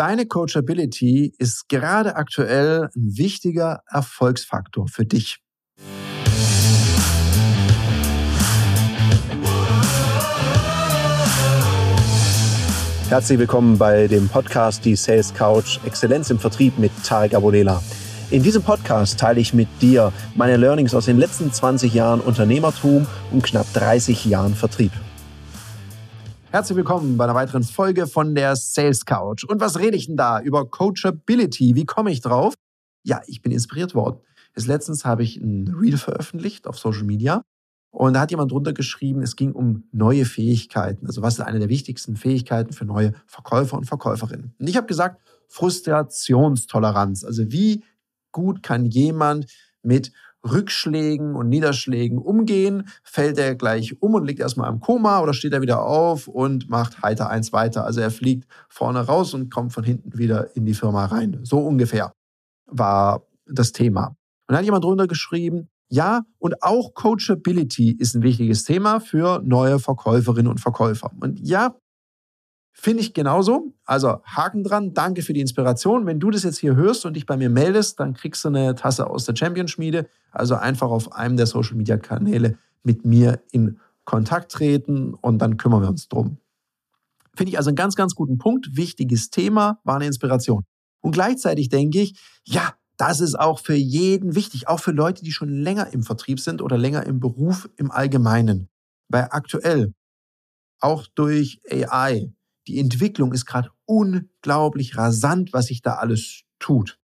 [0.00, 5.40] Deine Coachability ist gerade aktuell ein wichtiger Erfolgsfaktor für dich.
[13.10, 17.82] Herzlich willkommen bei dem Podcast Die Sales Couch Exzellenz im Vertrieb mit Tarek Abodela.
[18.30, 23.06] In diesem Podcast teile ich mit dir meine Learnings aus den letzten 20 Jahren Unternehmertum
[23.32, 24.92] und knapp 30 Jahren Vertrieb.
[26.52, 29.44] Herzlich willkommen bei einer weiteren Folge von der Sales Couch.
[29.44, 31.76] Und was rede ich denn da über Coachability?
[31.76, 32.54] Wie komme ich drauf?
[33.04, 34.18] Ja, ich bin inspiriert worden.
[34.56, 37.42] Jetzt letztens habe ich ein Reel veröffentlicht auf Social Media
[37.92, 41.06] und da hat jemand drunter geschrieben, es ging um neue Fähigkeiten.
[41.06, 44.52] Also was ist eine der wichtigsten Fähigkeiten für neue Verkäufer und Verkäuferinnen?
[44.58, 47.22] Und ich habe gesagt, Frustrationstoleranz.
[47.22, 47.84] Also wie
[48.32, 49.46] gut kann jemand
[49.84, 50.10] mit
[50.48, 52.88] Rückschlägen und Niederschlägen umgehen?
[53.02, 56.68] Fällt er gleich um und liegt erstmal im Koma oder steht er wieder auf und
[56.68, 57.84] macht heiter eins weiter?
[57.84, 61.40] Also er fliegt vorne raus und kommt von hinten wieder in die Firma rein.
[61.42, 62.12] So ungefähr
[62.66, 64.06] war das Thema.
[64.06, 69.42] Und dann hat jemand drunter geschrieben, ja, und auch Coachability ist ein wichtiges Thema für
[69.44, 71.10] neue Verkäuferinnen und Verkäufer.
[71.20, 71.74] Und ja,
[72.72, 73.74] Finde ich genauso.
[73.84, 74.94] Also Haken dran.
[74.94, 76.06] Danke für die Inspiration.
[76.06, 78.74] Wenn du das jetzt hier hörst und dich bei mir meldest, dann kriegst du eine
[78.74, 80.08] Tasse aus der Champion-Schmiede.
[80.30, 85.88] Also einfach auf einem der Social-Media-Kanäle mit mir in Kontakt treten und dann kümmern wir
[85.88, 86.38] uns drum.
[87.34, 88.76] Finde ich also einen ganz, ganz guten Punkt.
[88.76, 90.64] Wichtiges Thema, war eine Inspiration.
[91.00, 95.32] Und gleichzeitig denke ich, ja, das ist auch für jeden wichtig, auch für Leute, die
[95.32, 98.68] schon länger im Vertrieb sind oder länger im Beruf im Allgemeinen.
[99.08, 99.94] Weil aktuell,
[100.80, 102.32] auch durch AI,
[102.70, 107.00] die Entwicklung ist gerade unglaublich rasant, was sich da alles tut.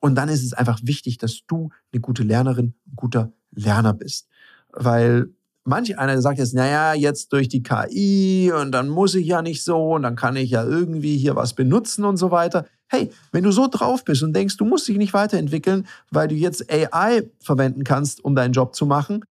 [0.00, 4.28] Und dann ist es einfach wichtig, dass du eine gute Lernerin, ein guter Lerner bist.
[4.72, 5.28] Weil
[5.64, 9.62] manch einer sagt jetzt, naja, jetzt durch die KI und dann muss ich ja nicht
[9.62, 12.66] so und dann kann ich ja irgendwie hier was benutzen und so weiter.
[12.88, 16.34] Hey, wenn du so drauf bist und denkst, du musst dich nicht weiterentwickeln, weil du
[16.34, 19.22] jetzt AI verwenden kannst, um deinen Job zu machen,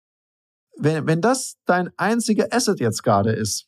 [0.77, 3.68] wenn, wenn das dein einziger Asset jetzt gerade ist,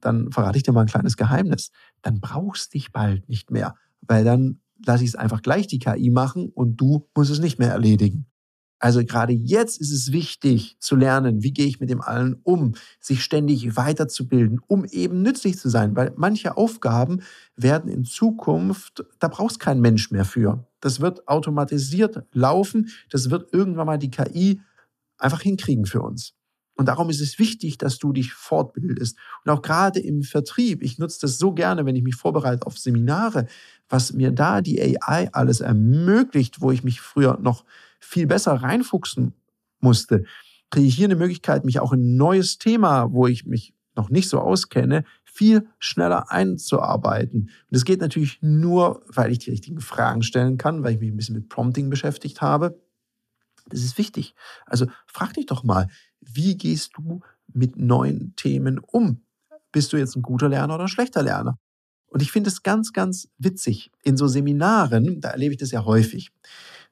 [0.00, 1.70] dann verrate ich dir mal ein kleines Geheimnis.
[2.02, 6.10] Dann brauchst dich bald nicht mehr, weil dann lasse ich es einfach gleich die KI
[6.10, 8.26] machen und du musst es nicht mehr erledigen.
[8.80, 12.74] Also gerade jetzt ist es wichtig zu lernen, wie gehe ich mit dem allen um,
[13.00, 17.22] sich ständig weiterzubilden, um eben nützlich zu sein, weil manche Aufgaben
[17.56, 20.68] werden in Zukunft, da brauchst kein Mensch mehr für.
[20.80, 24.60] Das wird automatisiert laufen, das wird irgendwann mal die KI
[25.18, 26.37] einfach hinkriegen für uns.
[26.78, 29.18] Und darum ist es wichtig, dass du dich fortbildest.
[29.44, 32.78] Und auch gerade im Vertrieb, ich nutze das so gerne, wenn ich mich vorbereite auf
[32.78, 33.48] Seminare,
[33.88, 37.64] was mir da die AI alles ermöglicht, wo ich mich früher noch
[37.98, 39.34] viel besser reinfuchsen
[39.80, 40.24] musste,
[40.70, 44.08] kriege ich hier eine Möglichkeit, mich auch in ein neues Thema, wo ich mich noch
[44.08, 47.40] nicht so auskenne, viel schneller einzuarbeiten.
[47.40, 51.10] Und das geht natürlich nur, weil ich die richtigen Fragen stellen kann, weil ich mich
[51.10, 52.80] ein bisschen mit Prompting beschäftigt habe.
[53.68, 54.34] Das ist wichtig.
[54.66, 55.88] Also frag dich doch mal,
[56.20, 57.20] wie gehst du
[57.52, 59.22] mit neuen Themen um?
[59.72, 61.58] Bist du jetzt ein guter Lerner oder ein schlechter Lerner?
[62.10, 63.90] Und ich finde es ganz, ganz witzig.
[64.02, 66.30] In so Seminaren, da erlebe ich das ja häufig.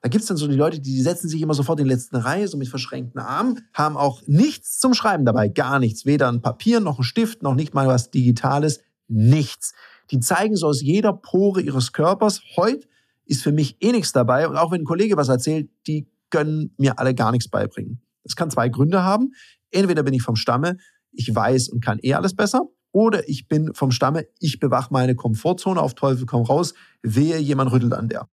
[0.02, 2.24] Da gibt es dann so die Leute, die setzen sich immer sofort in die letzte
[2.24, 6.04] Reihe, so mit verschränkten Armen, haben auch nichts zum Schreiben dabei, gar nichts.
[6.04, 9.72] Weder ein Papier, noch ein Stift, noch nicht mal was Digitales, nichts.
[10.10, 12.86] Die zeigen so aus jeder Pore ihres Körpers, heute
[13.24, 14.46] ist für mich eh nichts dabei.
[14.48, 18.00] Und auch wenn ein Kollege was erzählt, die können mir alle gar nichts beibringen.
[18.26, 19.32] Das kann zwei Gründe haben.
[19.70, 20.76] Entweder bin ich vom Stamme,
[21.12, 25.14] ich weiß und kann eh alles besser, oder ich bin vom Stamme, ich bewache meine
[25.14, 28.28] Komfortzone, auf Teufel komm raus, wehe, jemand rüttelt an der.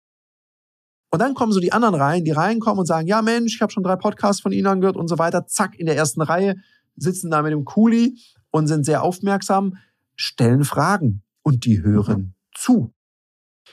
[1.11, 3.73] Und dann kommen so die anderen Reihen, die reinkommen und sagen, ja Mensch, ich habe
[3.73, 5.47] schon drei Podcasts von Ihnen angehört und so weiter.
[5.47, 6.57] Zack, in der ersten Reihe
[6.97, 8.19] sitzen da mit dem Kuli
[8.51, 9.77] und sind sehr aufmerksam,
[10.17, 12.35] stellen Fragen und die hören mhm.
[12.55, 12.95] zu.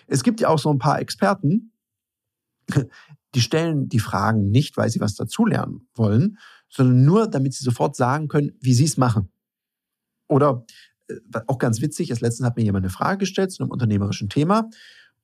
[0.08, 1.72] Es gibt ja auch so ein paar Experten,
[3.36, 6.38] die stellen die Fragen nicht, weil sie was dazulernen wollen,
[6.70, 9.30] sondern nur, damit sie sofort sagen können, wie sie es machen.
[10.28, 10.66] Oder
[11.08, 11.16] äh,
[11.48, 14.70] auch ganz witzig, als letztens hat mir jemand eine Frage gestellt zu einem unternehmerischen Thema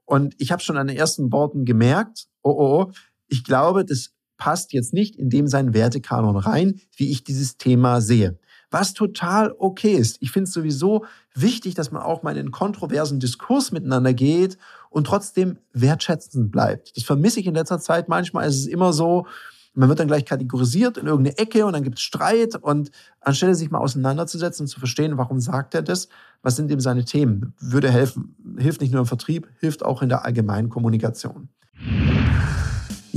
[0.06, 2.91] und ich habe schon an den ersten Worten gemerkt, oh, oh, oh,
[3.27, 8.01] ich glaube, das passt jetzt nicht in dem seinen Wertekanon rein, wie ich dieses Thema
[8.01, 8.38] sehe
[8.75, 10.18] was total okay ist.
[10.19, 14.57] Ich finde es sowieso wichtig, dass man auch mal in einen kontroversen Diskurs miteinander geht
[14.95, 16.95] und trotzdem wertschätzend bleibt.
[16.95, 18.47] Das vermisse ich in letzter Zeit manchmal.
[18.47, 19.27] Es ist immer so,
[19.74, 23.56] man wird dann gleich kategorisiert in irgendeine Ecke und dann gibt es Streit und anstelle
[23.56, 26.07] sich mal auseinanderzusetzen und zu verstehen, warum sagt er das,
[26.44, 28.38] was sind ihm seine Themen, würde helfen.
[28.57, 31.50] Hilft nicht nur im Vertrieb, hilft auch in der allgemeinen Kommunikation.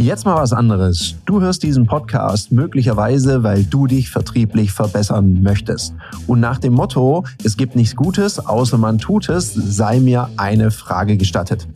[0.00, 1.16] Jetzt mal was anderes.
[1.26, 5.92] Du hörst diesen Podcast möglicherweise, weil du dich vertrieblich verbessern möchtest.
[6.28, 10.70] Und nach dem Motto, es gibt nichts Gutes, außer man tut es, sei mir eine
[10.70, 11.66] Frage gestattet.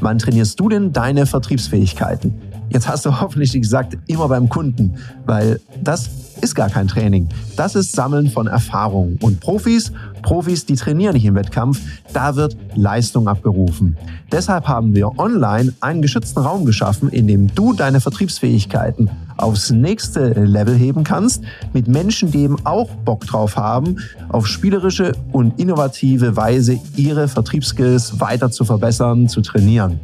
[0.00, 2.51] Wann trainierst du denn deine Vertriebsfähigkeiten?
[2.72, 4.96] Jetzt hast du hoffentlich gesagt, immer beim Kunden,
[5.26, 6.10] weil das
[6.40, 7.28] ist gar kein Training.
[7.56, 9.18] Das ist Sammeln von Erfahrung.
[9.20, 9.92] Und Profis,
[10.22, 11.80] Profis, die trainieren nicht im Wettkampf,
[12.12, 13.96] da wird Leistung abgerufen.
[14.30, 20.28] Deshalb haben wir online einen geschützten Raum geschaffen, in dem du deine Vertriebsfähigkeiten aufs nächste
[20.32, 21.42] Level heben kannst,
[21.72, 23.96] mit Menschen, die eben auch Bock drauf haben,
[24.28, 30.00] auf spielerische und innovative Weise ihre Vertriebsskills weiter zu verbessern, zu trainieren.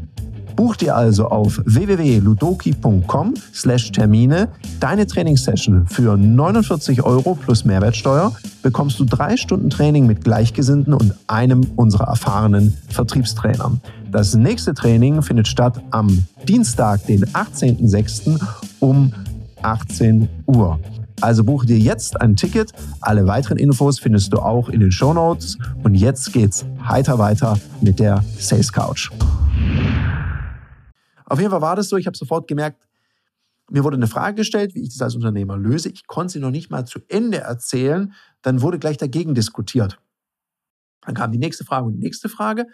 [0.58, 4.48] Buch dir also auf www.ludoki.com slash Termine
[4.80, 11.14] deine Trainingssession für 49 Euro plus Mehrwertsteuer bekommst du drei Stunden Training mit Gleichgesinnten und
[11.28, 13.80] einem unserer erfahrenen Vertriebstrainern.
[14.10, 18.40] Das nächste Training findet statt am Dienstag, den 18.06.
[18.80, 19.12] um
[19.62, 20.80] 18 Uhr.
[21.20, 22.72] Also buche dir jetzt ein Ticket.
[23.00, 25.56] Alle weiteren Infos findest du auch in den Show Notes.
[25.84, 29.12] Und jetzt geht's heiter weiter mit der Sales Couch.
[31.28, 32.88] Auf jeden Fall war das so, ich habe sofort gemerkt,
[33.70, 35.90] mir wurde eine Frage gestellt, wie ich das als Unternehmer löse.
[35.90, 38.14] Ich konnte sie noch nicht mal zu Ende erzählen.
[38.40, 40.00] Dann wurde gleich dagegen diskutiert.
[41.02, 42.66] Dann kam die nächste Frage und die nächste Frage.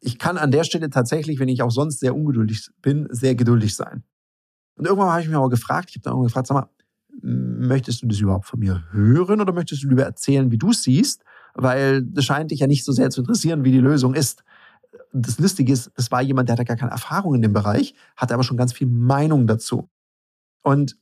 [0.00, 3.74] Ich kann an der Stelle tatsächlich, wenn ich auch sonst sehr ungeduldig bin, sehr geduldig
[3.74, 4.04] sein.
[4.76, 6.68] Und irgendwann habe ich mich aber gefragt, ich habe dann gefragt, sag mal,
[7.20, 10.84] möchtest du das überhaupt von mir hören oder möchtest du lieber erzählen, wie du es
[10.84, 11.24] siehst?
[11.54, 14.44] Weil das scheint dich ja nicht so sehr zu interessieren, wie die Lösung ist
[15.12, 18.34] das Lustige ist, das war jemand, der hatte gar keine Erfahrung in dem Bereich, hatte
[18.34, 19.88] aber schon ganz viel Meinung dazu.
[20.62, 20.96] Und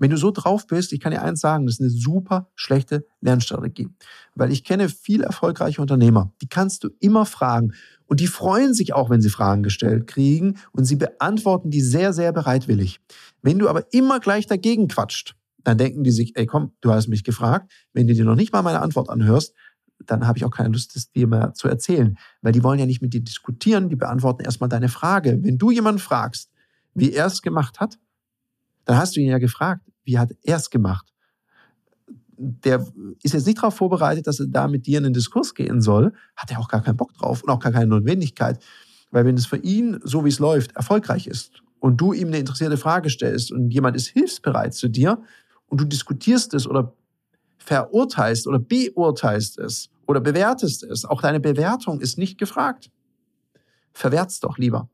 [0.00, 3.06] wenn du so drauf bist, ich kann dir eins sagen, das ist eine super schlechte
[3.20, 3.88] Lernstrategie.
[4.34, 7.74] Weil ich kenne viel erfolgreiche Unternehmer, die kannst du immer fragen.
[8.06, 12.14] Und die freuen sich auch, wenn sie Fragen gestellt kriegen und sie beantworten die sehr,
[12.14, 13.00] sehr bereitwillig.
[13.42, 17.08] Wenn du aber immer gleich dagegen quatscht, dann denken die sich, ey komm, du hast
[17.08, 19.54] mich gefragt, wenn du dir noch nicht mal meine Antwort anhörst,
[20.06, 22.16] dann habe ich auch keine Lust, das dir mehr zu erzählen.
[22.42, 25.38] Weil die wollen ja nicht mit dir diskutieren, die beantworten erstmal deine Frage.
[25.42, 26.50] Wenn du jemanden fragst,
[26.94, 27.98] wie er es gemacht hat,
[28.84, 31.12] dann hast du ihn ja gefragt, wie hat er es gemacht.
[32.36, 32.86] Der
[33.22, 36.14] ist jetzt nicht darauf vorbereitet, dass er da mit dir in den Diskurs gehen soll,
[36.34, 38.62] hat er auch gar keinen Bock drauf und auch gar keine Notwendigkeit.
[39.10, 42.38] Weil wenn es für ihn, so wie es läuft, erfolgreich ist und du ihm eine
[42.38, 45.22] interessierte Frage stellst und jemand ist hilfsbereit zu dir
[45.66, 46.94] und du diskutierst es oder
[47.60, 52.90] verurteilst oder beurteilst es oder bewertest es, auch deine Bewertung ist nicht gefragt.
[53.92, 54.88] Verwert's doch lieber.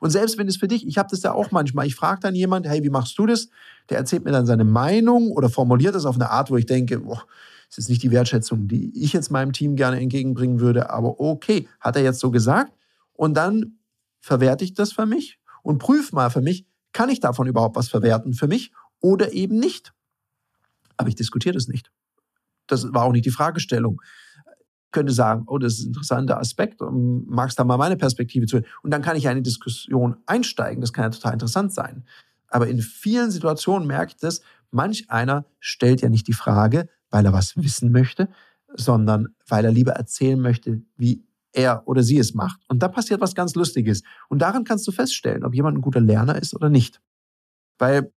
[0.00, 2.34] Und selbst wenn es für dich, ich habe das ja auch manchmal, ich frage dann
[2.34, 3.48] jemand, hey, wie machst du das?
[3.88, 6.98] Der erzählt mir dann seine Meinung oder formuliert es auf eine Art, wo ich denke,
[6.98, 7.22] boah,
[7.68, 11.68] das ist nicht die Wertschätzung, die ich jetzt meinem Team gerne entgegenbringen würde, aber okay,
[11.80, 12.72] hat er jetzt so gesagt?
[13.12, 13.78] Und dann
[14.20, 17.88] verwerte ich das für mich und prüfe mal für mich, kann ich davon überhaupt was
[17.88, 19.94] verwerten für mich oder eben nicht?
[21.02, 21.90] Aber ich diskutiere das nicht.
[22.68, 24.00] Das war auch nicht die Fragestellung.
[24.86, 28.62] Ich könnte sagen, oh, das ist ein interessanter Aspekt, magst da mal meine Perspektive zu.
[28.82, 30.80] Und dann kann ich in eine Diskussion einsteigen.
[30.80, 32.04] Das kann ja total interessant sein.
[32.46, 37.26] Aber in vielen Situationen merke ich das, manch einer stellt ja nicht die Frage, weil
[37.26, 38.28] er was wissen möchte,
[38.74, 42.60] sondern weil er lieber erzählen möchte, wie er oder sie es macht.
[42.68, 44.04] Und da passiert was ganz Lustiges.
[44.28, 47.00] Und daran kannst du feststellen, ob jemand ein guter Lerner ist oder nicht.
[47.78, 48.12] Weil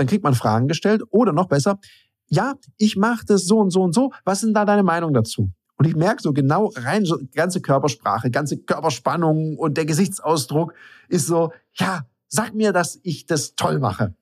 [0.00, 1.78] dann kriegt man Fragen gestellt oder noch besser,
[2.26, 4.12] ja, ich mache das so und so und so.
[4.24, 5.50] Was sind da deine Meinung dazu?
[5.76, 10.74] Und ich merke so genau rein, so ganze Körpersprache, ganze Körperspannung und der Gesichtsausdruck
[11.08, 14.14] ist so, ja, sag mir, dass ich das toll mache.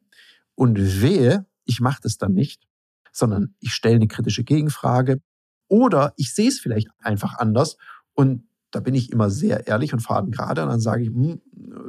[0.56, 2.66] Und wehe, ich mache das dann nicht,
[3.12, 5.20] sondern ich stelle eine kritische Gegenfrage
[5.68, 7.76] oder ich sehe es vielleicht einfach anders
[8.14, 11.40] und da bin ich immer sehr ehrlich und faden gerade und dann sage ich, hm,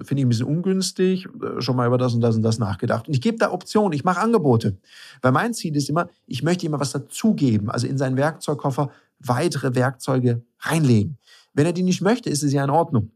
[0.04, 3.08] finde ich ein bisschen ungünstig, äh, schon mal über das und das und das nachgedacht.
[3.08, 4.78] Und ich gebe da Optionen, ich mache Angebote.
[5.22, 9.76] Weil mein Ziel ist immer, ich möchte immer was dazugeben, also in seinen Werkzeugkoffer weitere
[9.76, 11.18] Werkzeuge reinlegen.
[11.54, 13.12] Wenn er die nicht möchte, ist es ja in Ordnung.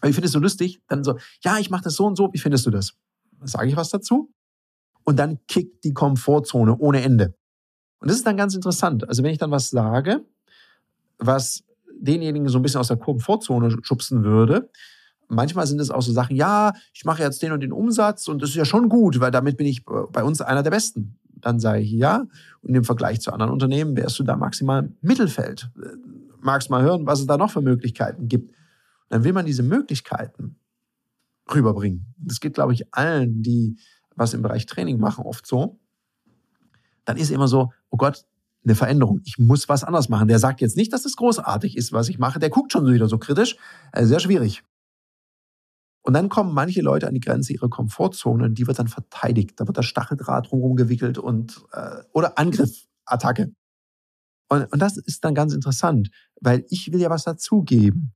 [0.00, 2.32] Aber ich finde es so lustig, dann so, ja, ich mache das so und so,
[2.32, 2.94] wie findest du das?
[3.38, 4.32] Dann sage ich was dazu
[5.04, 7.34] und dann kickt die Komfortzone ohne Ende.
[7.98, 9.08] Und das ist dann ganz interessant.
[9.08, 10.24] Also wenn ich dann was sage,
[11.18, 11.64] was
[12.00, 14.70] denjenigen so ein bisschen aus der Komfortzone schubsen würde.
[15.28, 18.42] Manchmal sind es auch so Sachen, ja, ich mache jetzt den und den Umsatz und
[18.42, 21.18] das ist ja schon gut, weil damit bin ich bei uns einer der Besten.
[21.40, 22.26] Dann sage ich ja.
[22.62, 25.70] Und im Vergleich zu anderen Unternehmen wärst du da maximal Mittelfeld.
[26.40, 28.52] Magst mal hören, was es da noch für Möglichkeiten gibt.
[29.08, 30.56] Dann will man diese Möglichkeiten
[31.52, 32.14] rüberbringen.
[32.18, 33.76] Das geht, glaube ich, allen, die
[34.16, 35.78] was im Bereich Training machen, oft so.
[37.04, 38.26] Dann ist immer so, oh Gott,
[38.64, 39.20] eine Veränderung.
[39.24, 40.28] Ich muss was anders machen.
[40.28, 42.38] Der sagt jetzt nicht, dass es großartig ist, was ich mache.
[42.38, 43.56] Der guckt schon wieder so kritisch.
[43.92, 44.62] Also sehr schwierig.
[46.02, 49.60] Und dann kommen manche Leute an die Grenze ihrer Komfortzone und die wird dann verteidigt.
[49.60, 53.52] Da wird der Stacheldraht drumherum gewickelt und äh, oder Angriff, Attacke.
[54.48, 58.12] Und, und das ist dann ganz interessant, weil ich will ja was dazugeben.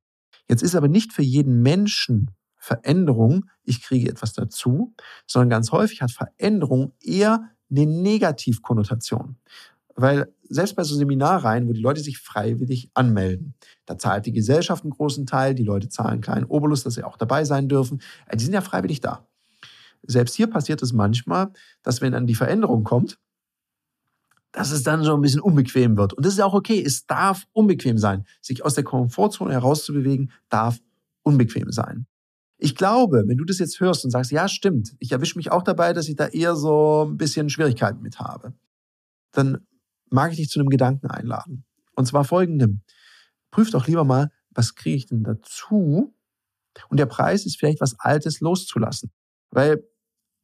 [0.49, 4.95] Jetzt ist aber nicht für jeden Menschen Veränderung, ich kriege etwas dazu,
[5.27, 9.37] sondern ganz häufig hat Veränderung eher eine Negativkonnotation.
[9.97, 13.55] Weil selbst bei so Seminarreihen, wo die Leute sich freiwillig anmelden,
[13.87, 17.05] da zahlt die Gesellschaft einen großen Teil, die Leute zahlen einen kleinen Obolus, dass sie
[17.05, 18.01] auch dabei sein dürfen.
[18.27, 19.27] Äh, die sind ja freiwillig da.
[20.03, 23.19] Selbst hier passiert es manchmal, dass wenn dann die Veränderung kommt,
[24.53, 26.13] dass es dann so ein bisschen unbequem wird.
[26.13, 26.83] Und das ist auch okay.
[26.85, 28.25] Es darf unbequem sein.
[28.41, 30.79] Sich aus der Komfortzone herauszubewegen, darf
[31.23, 32.07] unbequem sein.
[32.59, 35.63] Ich glaube, wenn du das jetzt hörst und sagst, ja, stimmt, ich erwische mich auch
[35.63, 38.55] dabei, dass ich da eher so ein bisschen Schwierigkeiten mit habe,
[39.33, 39.67] dann
[40.15, 41.65] mag ich dich zu einem Gedanken einladen.
[41.95, 42.81] Und zwar folgendem.
[43.51, 46.15] Prüf doch lieber mal, was kriege ich denn dazu?
[46.89, 49.13] Und der Preis ist vielleicht was Altes loszulassen.
[49.51, 49.85] Weil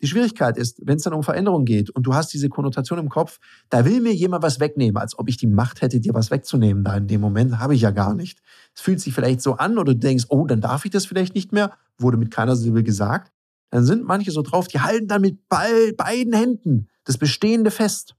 [0.03, 3.09] die Schwierigkeit ist, wenn es dann um Veränderung geht und du hast diese Konnotation im
[3.09, 6.31] Kopf, da will mir jemand was wegnehmen, als ob ich die Macht hätte, dir was
[6.31, 6.85] wegzunehmen.
[6.85, 8.41] Da in dem Moment habe ich ja gar nicht.
[8.75, 11.35] Es fühlt sich vielleicht so an oder du denkst, oh, dann darf ich das vielleicht
[11.35, 13.33] nicht mehr, wurde mit keiner Silbe gesagt.
[13.71, 18.17] Dann sind manche so drauf, die halten dann mit beiden Händen das Bestehende fest.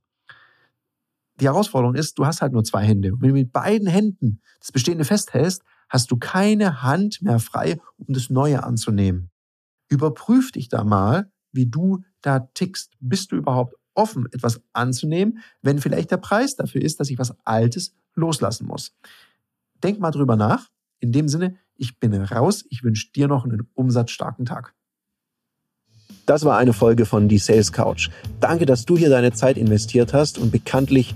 [1.42, 3.12] Die Herausforderung ist, du hast halt nur zwei Hände.
[3.12, 7.80] Und wenn du mit beiden Händen das Bestehende festhältst, hast du keine Hand mehr frei,
[7.98, 9.32] um das Neue anzunehmen.
[9.90, 12.94] Überprüf dich da mal, wie du da tickst.
[13.00, 17.36] Bist du überhaupt offen, etwas anzunehmen, wenn vielleicht der Preis dafür ist, dass ich was
[17.44, 18.96] Altes loslassen muss?
[19.84, 20.70] Denk mal drüber nach.
[21.00, 22.64] In dem Sinne, ich bin raus.
[22.70, 24.76] Ich wünsche dir noch einen umsatzstarken Tag.
[26.28, 28.10] Das war eine Folge von Die Sales Couch.
[28.40, 31.16] Danke, dass du hier deine Zeit investiert hast und bekanntlich